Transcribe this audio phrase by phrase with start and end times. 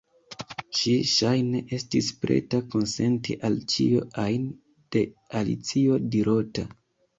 [0.77, 4.49] Ŝi ŝajne estis preta konsenti al ĉio ajn
[4.97, 5.07] de
[5.43, 6.69] Alicio dirota.